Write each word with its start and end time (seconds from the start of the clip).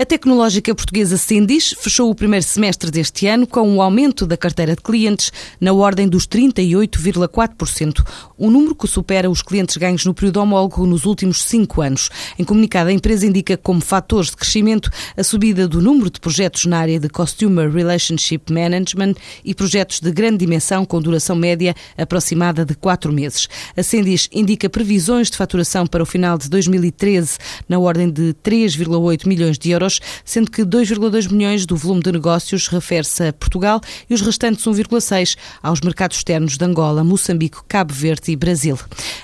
A 0.00 0.06
tecnológica 0.06 0.72
portuguesa 0.72 1.16
Sendis 1.16 1.74
fechou 1.76 2.08
o 2.08 2.14
primeiro 2.14 2.46
semestre 2.46 2.88
deste 2.88 3.26
ano 3.26 3.48
com 3.48 3.68
um 3.68 3.82
aumento 3.82 4.28
da 4.28 4.36
carteira 4.36 4.76
de 4.76 4.80
clientes 4.80 5.32
na 5.60 5.72
ordem 5.72 6.06
dos 6.06 6.24
38,4%, 6.24 8.06
um 8.38 8.48
número 8.48 8.76
que 8.76 8.86
supera 8.86 9.28
os 9.28 9.42
clientes 9.42 9.76
ganhos 9.76 10.04
no 10.04 10.14
período 10.14 10.36
homólogo 10.36 10.86
nos 10.86 11.04
últimos 11.04 11.42
cinco 11.42 11.82
anos. 11.82 12.10
Em 12.38 12.44
comunicado, 12.44 12.90
a 12.90 12.92
empresa 12.92 13.26
indica 13.26 13.56
como 13.56 13.80
fatores 13.80 14.30
de 14.30 14.36
crescimento 14.36 14.88
a 15.16 15.24
subida 15.24 15.66
do 15.66 15.82
número 15.82 16.08
de 16.10 16.20
projetos 16.20 16.64
na 16.64 16.78
área 16.78 17.00
de 17.00 17.08
Customer 17.08 17.68
Relationship 17.68 18.52
Management 18.52 19.14
e 19.44 19.52
projetos 19.52 19.98
de 19.98 20.12
grande 20.12 20.38
dimensão 20.38 20.84
com 20.84 21.02
duração 21.02 21.34
média 21.34 21.74
aproximada 21.96 22.64
de 22.64 22.76
quatro 22.76 23.12
meses. 23.12 23.48
A 23.76 23.82
Sendis 23.82 24.28
indica 24.32 24.70
previsões 24.70 25.28
de 25.28 25.36
faturação 25.36 25.88
para 25.88 26.04
o 26.04 26.06
final 26.06 26.38
de 26.38 26.48
2013 26.48 27.36
na 27.68 27.80
ordem 27.80 28.08
de 28.08 28.32
3,8 28.44 29.26
milhões 29.26 29.58
de 29.58 29.72
euros 29.72 29.87
euros, 29.88 30.00
sendo 30.24 30.50
que 30.50 30.62
2,2 30.62 31.30
milhões 31.32 31.66
do 31.66 31.76
volume 31.76 32.02
de 32.02 32.12
negócios 32.12 32.68
refere-se 32.68 33.28
a 33.28 33.32
Portugal 33.32 33.80
e 34.08 34.14
os 34.14 34.20
restantes 34.20 34.64
1,6 34.64 35.36
aos 35.62 35.80
mercados 35.80 36.18
externos 36.18 36.56
de 36.56 36.64
Angola, 36.64 37.02
Moçambique, 37.02 37.58
Cabo 37.66 37.92
Verde 37.92 38.30
e 38.30 38.36
Brasil. 38.36 38.78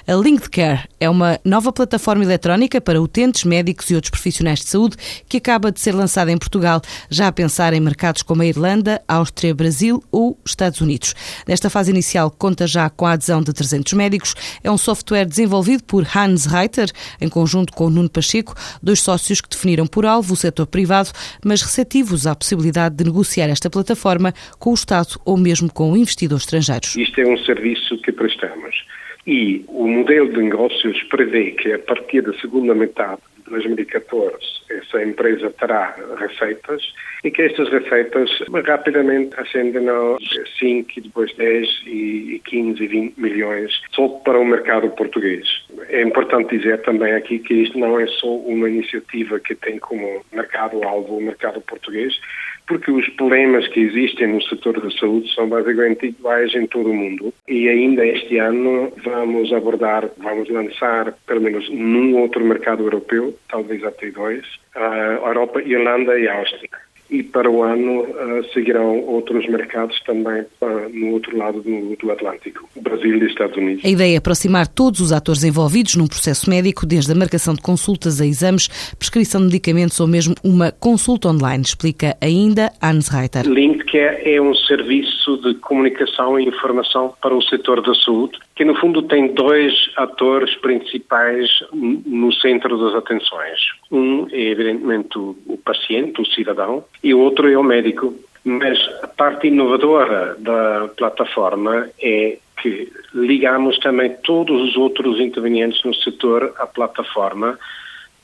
A 0.07 0.15
Linked 0.15 0.51
Care 0.51 0.89
é 0.99 1.09
uma 1.09 1.39
nova 1.45 1.73
plataforma 1.73 2.25
eletrónica 2.25 2.81
para 2.81 3.01
utentes, 3.01 3.45
médicos 3.45 3.91
e 3.91 3.95
outros 3.95 4.11
profissionais 4.11 4.61
de 4.61 4.67
saúde 4.67 4.97
que 5.29 5.37
acaba 5.37 5.71
de 5.71 5.81
ser 5.81 5.95
lançada 5.95 6.33
em 6.33 6.39
Portugal, 6.39 6.81
já 7.11 7.29
a 7.29 7.33
pensar 7.33 7.73
em 7.73 7.81
mercados 7.81 8.23
como 8.23 8.43
a 8.43 8.47
Irlanda, 8.47 9.03
Áustria, 9.07 9.55
Brasil 9.55 10.03
ou 10.11 10.39
Estados 10.45 10.81
Unidos. 10.81 11.15
Nesta 11.47 11.69
fase 11.69 11.91
inicial, 11.91 12.31
conta 12.31 12.67
já 12.67 12.89
com 12.89 13.07
a 13.07 13.13
adesão 13.13 13.43
de 13.43 13.53
300 13.53 13.93
médicos. 13.93 14.35
É 14.63 14.71
um 14.71 14.79
software 14.79 15.27
desenvolvido 15.27 15.85
por 15.85 16.07
Hans 16.17 16.47
Reiter, 16.47 16.91
em 17.21 17.29
conjunto 17.29 17.73
com 17.73 17.91
Nuno 17.91 18.09
Pacheco, 18.09 18.55
dois 18.83 19.01
sócios 19.01 19.41
que 19.41 19.49
definiram 19.49 19.87
por 19.87 20.07
alvo 20.07 20.35
o 20.35 20.37
setor 20.37 20.54
privado, 20.67 21.11
mas 21.45 21.63
receptivos 21.63 22.27
à 22.27 22.35
possibilidade 22.35 22.97
de 22.97 23.05
negociar 23.05 23.49
esta 23.49 23.69
plataforma 23.69 24.33
com 24.59 24.71
o 24.71 24.75
Estado 24.75 25.21
ou 25.25 25.37
mesmo 25.37 25.73
com 25.73 25.97
investidores 25.97 26.45
estrangeiros. 26.45 26.97
Isto 26.97 27.21
é 27.21 27.27
um 27.27 27.39
serviço 27.39 27.99
que 28.03 28.13
prestamos 28.13 28.85
e 29.27 29.65
o 29.69 29.87
modelo 29.89 30.33
de 30.33 30.43
negócios 30.43 31.03
prevê 31.05 31.53
que 31.53 31.73
a 31.73 31.79
partir 31.79 32.23
da 32.23 32.33
segunda 32.35 32.75
metade 32.75 33.21
de 33.45 33.51
2014 33.51 34.37
essa 34.71 35.03
empresa 35.03 35.51
terá 35.59 35.95
receitas 36.19 36.83
e 37.23 37.31
que 37.31 37.43
estas 37.43 37.71
receitas 37.71 38.31
rapidamente 38.67 39.39
ascendem 39.39 39.89
a 39.89 40.17
5 40.59 40.91
e 40.97 41.01
depois 41.01 41.35
10 41.37 41.69
e 41.87 42.43
15 42.45 42.83
e 42.83 42.87
20 42.87 43.21
milhões 43.21 43.81
só 43.93 44.09
para 44.09 44.39
o 44.39 44.45
mercado 44.45 44.91
português. 44.91 45.64
É 45.89 46.03
importante 46.03 46.57
dizer 46.57 46.83
também 46.83 47.13
aqui 47.15 47.39
que 47.39 47.55
isto 47.55 47.79
não 47.79 47.99
é 47.99 48.07
só 48.07 48.29
uma 48.37 48.69
iniciativa 48.69 49.39
que 49.41 49.55
tem 49.55 49.79
como 49.79 50.25
mercado-alvo 50.33 51.17
o 51.17 51.23
mercado 51.23 51.61
português, 51.61 52.19
porque 52.67 52.91
os 52.91 53.09
problemas 53.11 53.69
que 53.69 53.81
existem 53.81 54.29
no 54.29 54.43
setor 54.43 54.81
da 54.81 54.91
saúde 54.91 55.33
são 55.35 55.49
basicamente 55.49 56.07
iguais 56.07 56.55
em 56.55 56.67
todo 56.67 56.91
o 56.91 56.95
mundo. 56.95 57.33
E 57.49 57.69
ainda 57.69 58.07
este 58.07 58.39
ano 58.39 58.93
vamos 59.05 59.53
abordar, 59.53 60.09
vamos 60.19 60.49
lançar, 60.49 61.13
pelo 61.27 61.43
menos 61.43 61.69
num 61.71 62.19
outro 62.19 62.45
mercado 62.45 62.83
europeu, 62.83 63.37
talvez 63.49 63.85
até 63.85 64.11
dois, 64.11 64.45
a 64.75 65.21
Europa, 65.27 65.63
Irlanda 65.63 66.19
e 66.19 66.29
Áustria 66.29 66.71
e 67.11 67.23
para 67.23 67.51
o 67.51 67.63
ano 67.63 68.03
uh, 68.03 68.45
seguirão 68.53 69.01
outros 69.01 69.47
mercados 69.49 70.01
também 70.05 70.43
uh, 70.61 70.89
no 70.93 71.13
outro 71.13 71.37
lado 71.37 71.61
do, 71.61 71.97
do, 71.97 72.11
Atlântico, 72.11 72.69
Brasil 72.81 73.17
e 73.17 73.27
Estados 73.27 73.57
Unidos. 73.57 73.85
A 73.85 73.89
ideia 73.89 74.15
é 74.15 74.19
aproximar 74.19 74.67
todos 74.67 75.01
os 75.01 75.13
atores 75.13 75.45
envolvidos 75.45 75.97
num 75.97 76.07
processo 76.07 76.49
médico, 76.49 76.87
desde 76.87 77.13
a 77.13 77.15
marcação 77.15 77.55
de 77.55 77.61
consultas 77.61 78.21
a 78.21 78.27
exames, 78.27 78.69
prescrição 78.99 79.41
de 79.41 79.47
medicamentos 79.47 79.99
ou 80.01 80.07
mesmo 80.07 80.35
uma 80.43 80.73
consulta 80.73 81.29
online, 81.29 81.63
explica 81.63 82.17
ainda 82.21 82.71
Hans 82.83 83.09
Reiter. 83.09 83.47
Linkcare 83.47 84.23
é 84.25 84.41
um 84.41 84.55
serviço 84.55 85.37
de 85.39 85.55
comunicação 85.55 86.39
e 86.39 86.47
informação 86.47 87.15
para 87.21 87.35
o 87.35 87.43
setor 87.43 87.81
da 87.83 87.95
saúde, 87.95 88.39
que 88.57 88.65
no 88.65 88.75
fundo 88.77 89.03
tem 89.03 89.33
dois 89.35 89.73
atores 89.97 90.55
principais 90.57 91.49
no 91.73 92.33
centro 92.33 92.79
das 92.79 92.95
atenções. 92.95 93.59
Um 93.91 94.27
é 94.31 94.41
evidentemente 94.41 95.19
o 95.19 95.59
paciente, 95.65 96.21
o 96.21 96.27
cidadão, 96.27 96.85
e 97.05 97.15
o 97.15 97.21
outro 97.21 97.49
é 97.49 97.57
o 97.57 97.63
médico. 97.63 98.15
Mas 98.45 98.79
a 99.03 99.07
parte 99.07 99.47
inovadora 99.47 100.37
da 100.39 100.89
plataforma 100.97 101.89
é 102.03 102.39
que 102.61 102.91
ligamos 103.15 103.79
também 103.79 104.17
todos 104.25 104.71
os 104.71 104.77
outros 104.77 105.21
intervenientes 105.21 105.83
no 105.85 105.95
setor 105.95 106.53
à 106.59 106.67
plataforma 106.67 107.59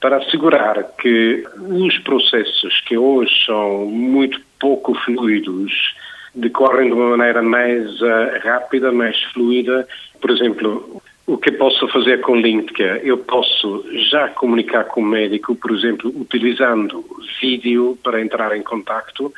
para 0.01 0.17
assegurar 0.17 0.83
que 0.99 1.45
os 1.59 1.99
processos 1.99 2.81
que 2.87 2.97
hoje 2.97 3.33
são 3.45 3.87
muito 3.87 4.41
pouco 4.59 4.95
fluidos 4.95 5.73
decorrem 6.35 6.89
de 6.89 6.95
uma 6.95 7.17
maneira 7.17 7.43
mais 7.43 8.01
uh, 8.01 8.39
rápida, 8.43 8.93
mais 8.93 9.21
fluida. 9.33 9.87
Por 10.21 10.31
exemplo, 10.31 11.03
o 11.27 11.39
que 11.39 11.53
posso 11.53 11.87
fazer 11.89 12.21
com 12.21 12.37
Linkcare? 12.37 13.07
Eu 13.07 13.19
posso 13.19 13.85
já 14.11 14.29
comunicar 14.29 14.85
com 14.85 15.01
o 15.01 15.07
médico, 15.07 15.55
por 15.55 15.71
exemplo, 15.71 16.13
utilizando 16.15 17.05
vídeo 17.41 17.99
para 18.03 18.21
entrar 18.21 18.57
em 18.57 18.63
contacto, 18.63 19.33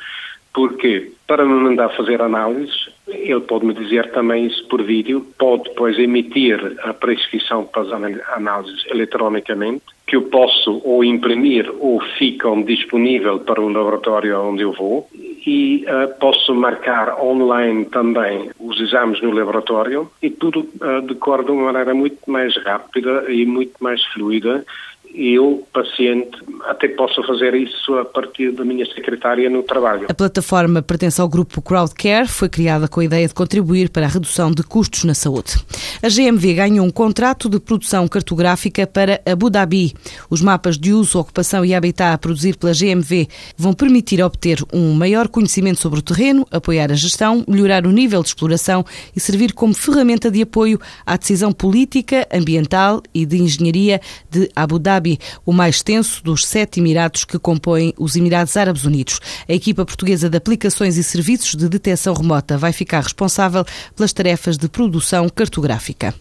porque 0.53 1.11
para 1.27 1.45
me 1.45 1.53
mandar 1.53 1.89
fazer 1.89 2.21
análises, 2.21 2.89
ele 3.07 3.41
pode 3.41 3.65
me 3.65 3.73
dizer 3.73 4.11
também 4.11 4.45
isso 4.45 4.67
por 4.67 4.83
vídeo, 4.83 5.25
pode 5.37 5.63
depois 5.63 5.97
emitir 5.97 6.59
a 6.83 6.93
prescrição 6.93 7.65
para 7.65 7.81
as 7.81 7.91
análises 8.35 8.85
eletronicamente, 8.87 9.83
que 10.05 10.15
eu 10.15 10.23
posso 10.23 10.81
ou 10.83 11.03
imprimir 11.03 11.71
ou 11.79 11.99
ficam 12.17 12.61
disponível 12.61 13.39
para 13.39 13.61
o 13.61 13.69
laboratório 13.69 14.39
onde 14.41 14.61
eu 14.61 14.73
vou, 14.73 15.09
e 15.45 15.85
uh, 15.87 16.19
posso 16.19 16.53
marcar 16.53 17.19
online 17.19 17.85
também 17.85 18.49
os 18.63 18.79
exames 18.79 19.21
no 19.21 19.31
laboratório 19.31 20.09
e 20.21 20.29
tudo 20.29 20.61
uh, 20.61 21.01
decorre 21.05 21.43
de 21.43 21.51
uma 21.51 21.65
maneira 21.65 21.93
muito 21.93 22.19
mais 22.31 22.55
rápida 22.63 23.29
e 23.29 23.45
muito 23.45 23.73
mais 23.81 24.03
fluida 24.05 24.65
eu, 25.13 25.63
paciente, 25.71 26.31
até 26.65 26.87
posso 26.87 27.21
fazer 27.23 27.53
isso 27.53 27.93
a 27.95 28.05
partir 28.05 28.51
da 28.51 28.65
minha 28.65 28.85
secretária 28.85 29.47
no 29.49 29.61
trabalho. 29.61 30.07
A 30.09 30.13
plataforma 30.13 30.81
pertence 30.81 31.21
ao 31.21 31.29
grupo 31.29 31.61
Crowdcare, 31.61 32.27
foi 32.27 32.49
criada 32.49 32.87
com 32.87 32.99
a 32.99 33.05
ideia 33.05 33.27
de 33.27 33.33
contribuir 33.33 33.89
para 33.89 34.05
a 34.05 34.09
redução 34.09 34.51
de 34.51 34.63
custos 34.63 35.03
na 35.03 35.13
saúde. 35.13 35.53
A 36.01 36.09
GMV 36.09 36.55
ganhou 36.55 36.85
um 36.85 36.89
contrato 36.89 37.47
de 37.47 37.59
produção 37.59 38.07
cartográfica 38.07 38.87
para 38.87 39.21
Abu 39.25 39.49
Dhabi. 39.49 39.93
Os 40.29 40.41
mapas 40.41 40.77
de 40.77 40.91
uso, 40.91 41.19
ocupação 41.19 41.63
e 41.63 41.75
habitat 41.75 42.13
a 42.13 42.17
produzir 42.17 42.57
pela 42.57 42.73
GMV 42.73 43.27
vão 43.55 43.73
permitir 43.73 44.23
obter 44.23 44.59
um 44.73 44.93
maior 44.93 45.27
conhecimento 45.27 45.79
sobre 45.79 45.99
o 45.99 46.03
terreno, 46.03 46.45
apoiar 46.49 46.91
a 46.91 46.95
gestão, 46.95 47.43
melhorar 47.47 47.85
o 47.85 47.91
nível 47.91 48.21
de 48.23 48.29
exploração 48.29 48.83
e 49.15 49.19
servir 49.19 49.53
como 49.53 49.75
ferramenta 49.75 50.31
de 50.31 50.41
apoio 50.41 50.79
à 51.05 51.15
decisão 51.17 51.51
política, 51.51 52.27
ambiental 52.33 53.03
e 53.13 53.25
de 53.25 53.37
engenharia 53.37 54.01
de 54.29 54.49
Abu 54.55 54.79
Dhabi 54.79 55.02
O 55.45 55.51
mais 55.51 55.75
extenso 55.75 56.23
dos 56.23 56.45
sete 56.45 56.79
Emirados 56.79 57.23
que 57.25 57.39
compõem 57.39 57.93
os 57.97 58.15
Emirados 58.15 58.55
Árabes 58.57 58.85
Unidos. 58.85 59.19
A 59.47 59.53
equipa 59.53 59.85
portuguesa 59.85 60.29
de 60.29 60.37
aplicações 60.37 60.97
e 60.97 61.03
serviços 61.03 61.55
de 61.55 61.67
detecção 61.67 62.13
remota 62.13 62.57
vai 62.57 62.71
ficar 62.71 63.01
responsável 63.01 63.65
pelas 63.95 64.13
tarefas 64.13 64.57
de 64.57 64.67
produção 64.67 65.29
cartográfica. 65.29 66.13